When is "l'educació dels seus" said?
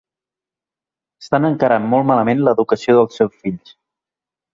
2.47-3.37